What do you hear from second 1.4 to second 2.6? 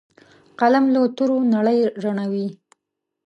نړۍ رڼوي